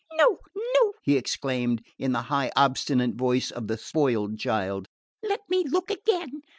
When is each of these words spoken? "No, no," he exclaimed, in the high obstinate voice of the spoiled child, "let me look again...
"No, 0.13 0.39
no," 0.55 0.93
he 1.03 1.15
exclaimed, 1.15 1.83
in 1.99 2.11
the 2.11 2.23
high 2.23 2.51
obstinate 2.55 3.13
voice 3.13 3.51
of 3.51 3.67
the 3.67 3.77
spoiled 3.77 4.39
child, 4.39 4.87
"let 5.21 5.41
me 5.47 5.63
look 5.63 5.91
again... 5.91 6.41